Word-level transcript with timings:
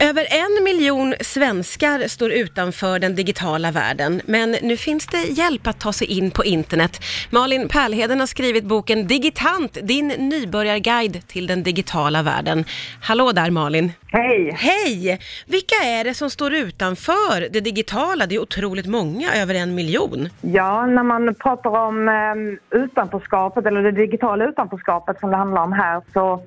Över 0.00 0.26
en 0.30 0.64
miljon 0.64 1.14
svenskar 1.20 2.08
står 2.08 2.32
utanför 2.32 2.98
den 2.98 3.14
digitala 3.14 3.70
världen, 3.70 4.20
men 4.26 4.50
nu 4.62 4.76
finns 4.76 5.06
det 5.06 5.22
hjälp 5.22 5.66
att 5.66 5.80
ta 5.80 5.92
sig 5.92 6.18
in 6.18 6.30
på 6.30 6.44
internet. 6.44 7.00
Malin 7.30 7.68
Pärlheden 7.68 8.20
har 8.20 8.26
skrivit 8.26 8.64
boken 8.64 9.06
Digitant, 9.06 9.78
din 9.82 10.08
nybörjarguide 10.08 11.26
till 11.26 11.46
den 11.46 11.62
digitala 11.62 12.22
världen. 12.22 12.64
Hallå 13.02 13.32
där 13.32 13.50
Malin! 13.50 13.92
Hej! 14.06 14.52
Hej! 14.54 15.20
Vilka 15.46 15.74
är 15.84 16.04
det 16.04 16.14
som 16.14 16.30
står 16.30 16.54
utanför 16.54 17.52
det 17.52 17.60
digitala? 17.60 18.26
Det 18.26 18.34
är 18.34 18.42
otroligt 18.42 18.86
många, 18.86 19.34
över 19.34 19.54
en 19.54 19.74
miljon. 19.74 20.28
Ja, 20.40 20.86
när 20.86 21.02
man 21.02 21.34
pratar 21.34 21.70
om 21.70 22.08
eh, 22.08 22.78
utanförskapet, 22.80 23.66
eller 23.66 23.82
det 23.82 23.92
digitala 23.92 24.44
utanförskapet 24.44 25.20
som 25.20 25.30
det 25.30 25.36
handlar 25.36 25.62
om 25.62 25.72
här, 25.72 26.02
så 26.12 26.42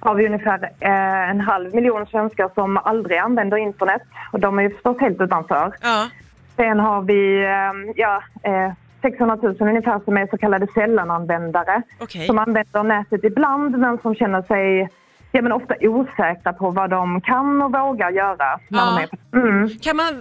har 0.00 0.14
vi 0.14 0.26
ungefär 0.26 0.62
eh, 0.80 1.30
en 1.30 1.40
halv 1.40 1.74
miljon 1.74 2.06
svenskar 2.06 2.50
som 2.54 2.76
aldrig 2.76 3.18
använder 3.18 3.56
internet. 3.56 4.02
Och 4.32 4.40
de 4.40 4.58
är 4.58 4.62
ju 4.62 4.70
förstås 4.70 5.00
helt 5.00 5.20
utanför. 5.20 5.72
Ja, 5.80 6.08
Sen 6.56 6.80
har 6.80 7.02
vi 7.02 7.44
eh, 7.44 7.92
ja, 7.96 8.22
eh, 8.42 8.72
600 9.02 9.36
000 9.42 9.56
ungefär 9.60 10.00
som 10.04 10.16
är 10.16 10.26
så 10.26 10.38
kallade 10.38 10.66
sällananvändare. 10.74 11.82
okej. 12.00 12.26
Som 12.26 12.38
använder 12.38 12.82
nätet 12.82 13.24
ibland 13.24 13.78
men 13.78 13.98
som 13.98 14.14
känner 14.14 14.42
sig 14.42 14.88
ja, 15.32 15.42
men 15.42 15.52
ofta 15.52 15.74
osäkra 15.80 16.52
på 16.52 16.70
vad 16.70 16.90
de 16.90 17.20
kan 17.20 17.62
och 17.62 17.72
vågar 17.72 18.10
göra. 18.10 18.60
När 18.68 18.78
Ja. 18.78 19.08
de 19.32 19.38
är 19.38 19.48
mm. 19.48 19.68
Kan 19.68 19.96
man, 19.96 20.20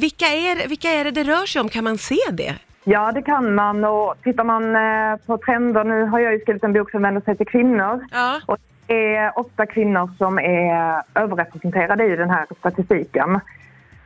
vilka, 0.00 0.24
är, 0.26 0.68
vilka 0.68 0.88
är 0.88 1.04
det 1.04 1.10
det 1.10 1.22
rör 1.22 1.46
sig 1.46 1.60
om? 1.60 1.68
Kan 1.68 1.84
man 1.84 1.98
se 1.98 2.16
det? 2.32 2.54
Ja, 2.84 3.12
det 3.12 3.22
kan 3.22 3.54
man. 3.54 3.84
Och 3.84 4.14
tittar 4.22 4.44
man 4.44 4.76
eh, 4.76 5.16
på 5.26 5.38
trender, 5.38 5.84
nu 5.84 6.04
har 6.04 6.18
jag 6.20 6.32
ju 6.32 6.40
skrivit 6.40 6.64
en 6.64 6.72
bok 6.72 6.90
som 6.90 7.02
vänder 7.02 7.20
sig 7.20 7.36
till 7.36 7.46
kvinnor. 7.46 8.04
Ja, 8.12 8.40
Och 8.46 8.56
är 8.88 9.38
ofta 9.38 9.66
kvinnor 9.66 10.10
som 10.18 10.38
är 10.38 11.02
överrepresenterade 11.14 12.04
i 12.04 12.16
den 12.16 12.30
här 12.30 12.46
statistiken. 12.58 13.40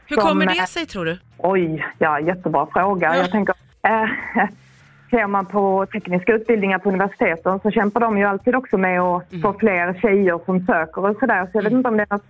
hur 0.07 0.17
Som, 0.17 0.29
kommer 0.29 0.47
det 0.47 0.67
sig 0.67 0.87
tror 0.87 1.05
du? 1.05 1.19
Oj, 1.37 1.87
ja, 1.99 2.21
jättebra 2.21 2.67
fråga. 2.73 3.09
Ja. 3.15 3.17
Jag 3.17 3.31
tänker, 3.31 3.55
eh, 3.83 4.09
ser 5.11 5.27
man 5.27 5.47
på 5.47 5.87
tekniska 5.93 6.33
utbildningar 6.35 6.79
på 6.79 6.89
universiteten 6.89 7.61
så 7.61 7.71
kämpar 7.71 8.01
de 8.01 8.19
ju 8.19 8.25
alltid 8.25 8.55
också 8.55 8.79
med 8.79 9.01
att 9.01 9.33
Mm. 9.33 9.43
få 9.43 9.53
fler 9.59 9.95
tjejer 10.01 10.41
som 10.45 10.67
söker 10.67 11.05
och 11.11 11.17
sådär. 11.21 11.45
Så 11.45 11.59
jag 11.59 11.63
vet 11.63 11.73
inte 11.73 11.89
om 11.89 11.97
det 11.97 12.03
är 12.03 12.15
något 12.15 12.27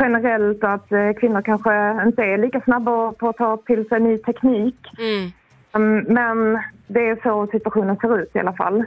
generellt 0.00 0.64
att 0.64 0.92
eh, 0.92 1.12
kvinnor 1.20 1.42
kanske 1.42 2.02
inte 2.06 2.22
är 2.22 2.38
lika 2.38 2.60
snabba 2.60 3.12
på 3.12 3.28
att 3.28 3.36
ta 3.36 3.56
till 3.56 3.88
sig 3.88 4.00
ny 4.00 4.18
teknik. 4.18 4.76
Mm. 4.98 5.32
Mm, 5.72 6.04
Men 6.08 6.58
det 6.86 7.08
är 7.08 7.18
så 7.22 7.46
situationen 7.52 7.96
ser 7.96 8.18
ut 8.22 8.36
i 8.36 8.38
alla 8.38 8.52
fall. 8.52 8.84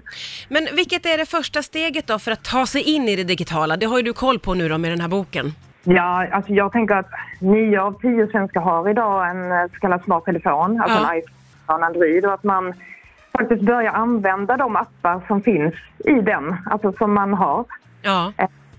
Men 0.50 0.68
vilket 0.76 1.06
är 1.06 1.18
det 1.18 1.26
första 1.26 1.64
steget 1.64 2.08
då 2.08 2.20
för 2.20 2.32
att 2.32 2.44
ta 2.44 2.66
sig 2.66 2.82
in 2.82 3.08
i 3.10 3.16
det 3.16 3.24
digitala? 3.24 3.78
Det 3.78 3.86
har 3.86 3.98
ju 3.98 4.04
du 4.04 4.14
koll 4.14 4.40
på 4.40 4.54
nu 4.54 4.70
då 4.70 4.78
med 4.78 4.92
den 4.92 5.02
här 5.02 5.08
boken. 5.08 5.54
Ja, 5.84 6.28
alltså 6.32 6.52
jag 6.54 6.72
tänker 6.72 6.96
att 6.96 7.10
nio 7.40 7.82
av 7.82 8.02
tio 8.02 8.28
svenskar 8.28 8.62
har 8.62 8.90
idag 8.90 9.30
en 9.30 9.52
eh, 9.52 9.64
så 9.74 9.80
kallad 9.80 10.04
smart 10.04 10.26
telefon, 10.26 10.82
alltså 10.82 10.98
Ja. 11.04 11.12
en 11.14 11.18
iPhone 11.20 11.36
och 11.66 11.76
en 11.76 11.84
Android 11.84 12.26
och 12.26 12.34
att 12.34 12.44
man 12.44 12.74
faktiskt 13.32 13.62
börjar 13.62 13.92
använda 13.94 14.58
de 14.58 14.76
appar 14.76 15.22
som 15.28 15.42
finns 15.42 15.74
i 16.06 16.14
den, 16.14 16.56
alltså 16.66 16.94
som 16.98 17.14
man 17.14 17.34
har, 17.34 17.66
Ja, 18.02 18.34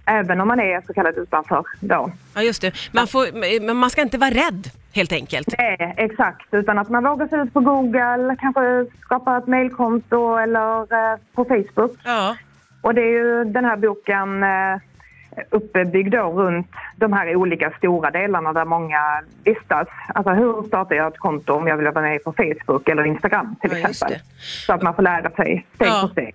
även 0.04 0.40
om 0.40 0.48
man 0.48 0.60
är 0.60 0.82
så 0.86 0.92
kallat 0.94 1.16
utanför 1.16 1.64
då. 1.80 2.10
ja 2.34 2.42
just 2.42 2.62
det. 2.62 2.72
Man, 2.92 3.06
får, 3.06 3.74
man 3.74 3.90
ska 3.90 4.02
inte 4.02 4.18
vara 4.18 4.30
rädd 4.30 4.70
helt 4.94 5.12
enkelt. 5.12 5.48
Nej, 5.58 5.94
exakt, 5.96 6.46
utan 6.54 6.78
att 6.78 6.88
man 6.88 7.04
vågar 7.04 7.26
sig 7.28 7.40
ut 7.40 7.52
på 7.54 7.60
Google, 7.60 8.36
kanske 8.40 8.86
skapa 9.00 9.36
ett 9.38 9.46
mailkonto 9.46 10.36
eller 10.36 10.80
eh, 11.12 11.18
på 11.34 11.44
Facebook. 11.44 11.96
Ja, 12.04 12.36
Och 12.82 12.94
det 12.94 13.00
är 13.02 13.10
ju 13.12 13.44
den 13.44 13.64
här 13.64 13.76
boken 13.76 14.42
eh, 14.42 14.80
uppbyggd 15.50 16.12
då 16.12 16.22
runt 16.32 16.70
de 16.96 17.12
här 17.12 17.36
olika 17.36 17.70
stora 17.78 18.10
delarna 18.10 18.52
där 18.52 18.64
många 18.64 19.22
vistas. 19.44 19.88
Alltså 20.14 20.32
hur 20.32 20.62
startar 20.68 20.96
jag 20.96 21.06
ett 21.12 21.18
konto 21.18 21.52
om 21.52 21.66
jag 21.66 21.76
vill 21.76 21.86
vara 21.88 22.00
med 22.08 22.24
på 22.24 22.32
Facebook 22.32 22.88
eller 22.88 23.04
Instagram 23.04 23.56
till 23.60 23.70
Ja, 23.82 23.88
exempel. 23.88 24.18
Så 24.66 24.72
att 24.72 24.82
man 24.82 24.94
får 24.94 25.02
lära 25.02 25.30
sig 25.30 25.66
steg 25.74 25.88
Ja. 25.88 26.00
för 26.00 26.08
steg. 26.08 26.34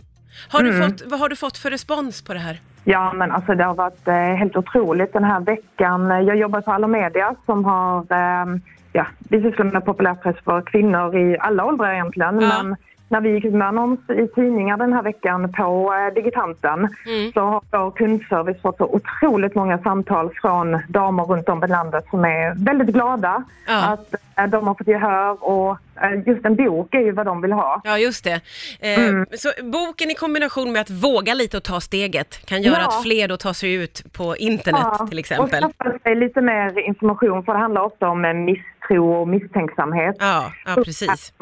har 0.49 0.63
du 0.63 0.75
Mm. 0.75 0.89
fått, 0.91 1.01
vad 1.05 1.19
har 1.19 1.29
du 1.29 1.35
fått 1.35 1.57
för 1.57 1.69
respons 1.69 2.21
på 2.23 2.33
det 2.33 2.39
här? 2.39 2.59
Ja, 2.89 3.13
men 3.13 3.31
alltså 3.31 3.55
det 3.55 3.63
har 3.63 3.75
varit 3.75 4.07
eh, 4.07 4.13
helt 4.15 4.55
otroligt 4.57 5.13
den 5.13 5.23
här 5.23 5.39
veckan. 5.39 6.25
Jag 6.25 6.35
jobbar 6.37 6.61
på 6.61 6.71
Alla 6.71 6.87
Media 6.87 7.35
som 7.45 7.65
har, 7.65 7.99
eh, 7.99 8.45
ja, 8.93 9.05
vi 9.29 9.41
sysslar 9.41 9.65
med 9.65 9.85
populärpress 9.85 10.35
för 10.45 10.61
kvinnor 10.61 11.15
i 11.15 11.37
alla 11.39 11.65
åldrar 11.65 11.93
egentligen. 11.93 12.39
Ja. 12.41 12.47
Men 12.63 12.75
när 13.09 13.21
vi 13.21 13.29
gick 13.29 13.45
ut 13.45 13.53
med 13.53 13.67
annons 13.67 13.99
i 14.09 14.27
tidningar 14.27 14.77
den 14.77 14.93
här 14.93 15.01
veckan 15.03 15.51
på 15.53 15.93
eh, 15.93 16.13
Digitanten 16.13 16.79
Mm. 16.79 17.31
så 17.33 17.41
har 17.41 17.61
vår 17.71 17.91
kundservice 17.91 18.61
fått 18.61 18.77
så 18.77 18.85
otroligt 18.85 19.55
många 19.55 19.77
samtal 19.77 20.29
från 20.41 20.79
damer 20.87 21.23
runt 21.23 21.49
om 21.49 21.63
i 21.63 21.67
landet 21.67 22.05
som 22.09 22.25
är 22.25 22.65
väldigt 22.65 22.93
glada 22.93 23.43
Ja. 23.67 23.85
att 23.93 24.15
eh, 24.37 24.45
de 24.47 24.67
har 24.67 24.73
fått 24.75 24.87
gehör 24.87 25.43
och 25.43 25.77
just 26.25 26.45
en 26.45 26.55
bok 26.55 26.93
är 26.95 26.99
ju 26.99 27.11
vad 27.11 27.25
de 27.25 27.41
vill 27.41 27.51
ha. 27.51 27.81
Ja, 27.83 27.97
just 27.97 28.23
det. 28.23 28.41
Eh, 28.79 28.97
Mm. 29.07 29.25
Så 29.37 29.49
boken 29.63 30.11
i 30.11 30.15
kombination 30.15 30.71
med 30.71 30.81
att 30.81 30.89
våga 30.89 31.33
lite 31.33 31.57
och 31.57 31.63
ta 31.63 31.79
steget 31.81 32.45
kan 32.45 32.61
göra 32.61 32.79
Ja. 32.81 32.87
att 32.87 33.03
fler 33.03 33.27
då 33.27 33.37
tar 33.37 33.53
sig 33.53 33.73
ut 33.73 34.03
på 34.13 34.35
internet 34.37 35.09
till 35.09 35.19
exempel. 35.19 35.63
Och 35.63 35.71
skaffa 35.77 35.99
sig 35.99 36.15
lite 36.15 36.41
mer 36.41 36.79
information 36.79 37.43
för 37.43 37.53
det 37.53 37.59
handlar 37.59 37.81
ofta 37.81 38.07
om 38.07 38.25
eh, 38.25 38.33
misstro 38.33 39.13
och 39.21 39.27
misstänksamhet. 39.27 40.15
Ja, 40.19 40.51
ja, 40.65 40.75
precis. 40.85 41.33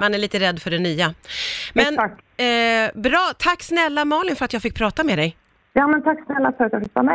Man 0.00 0.14
är 0.14 0.18
lite 0.18 0.38
rädd 0.38 0.62
för 0.62 0.70
det 0.70 0.78
nya. 0.78 1.14
Men 1.74 1.98
eh, 1.98 2.90
bra, 2.94 3.30
tack 3.38 3.62
snälla 3.62 4.04
Malin 4.04 4.36
för 4.36 4.44
att 4.44 4.52
jag 4.52 4.62
fick 4.62 4.74
prata 4.74 5.04
med 5.04 5.18
dig. 5.18 5.36
Ja, 5.72 5.86
men 5.86 6.02
tack 6.02 6.18
snälla 6.26 6.52
för 6.52 6.64
att 6.64 6.72
jag 6.72 6.82
fick 6.82 6.94
vara 6.94 7.02
med. 7.02 7.06